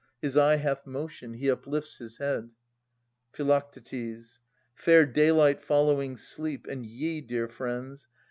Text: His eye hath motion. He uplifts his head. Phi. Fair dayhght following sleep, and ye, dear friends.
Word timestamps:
His 0.19 0.35
eye 0.35 0.55
hath 0.55 0.87
motion. 0.87 1.33
He 1.35 1.47
uplifts 1.47 1.99
his 1.99 2.17
head. 2.17 2.49
Phi. 3.33 3.61
Fair 4.73 5.05
dayhght 5.05 5.61
following 5.61 6.17
sleep, 6.17 6.65
and 6.65 6.83
ye, 6.87 7.21
dear 7.21 7.47
friends. 7.47 8.07